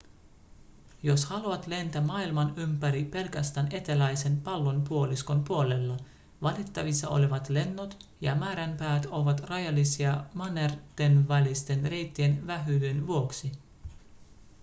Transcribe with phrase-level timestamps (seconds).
[1.03, 5.97] jos haluat lentää maailman ympäri pelkästään eteläisen pallonpuoliskon puolella
[6.41, 13.51] valittavissa olevat lennot ja määränpäät ovat rajallisia mannertenvälisten reittien vähyyden vuoksi